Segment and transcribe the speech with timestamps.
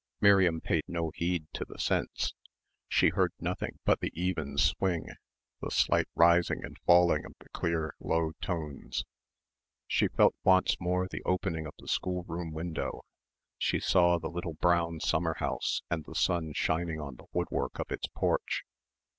[0.19, 2.33] Miriam paid no heed to the sense.
[2.87, 5.09] She heard nothing but the even swing,
[5.61, 9.03] the slight rising and falling of the clear low tones.
[9.85, 13.01] She felt once more the opening of the schoolroom window
[13.59, 17.91] she saw the little brown summer house and the sun shining on the woodwork of
[17.91, 18.63] its porch.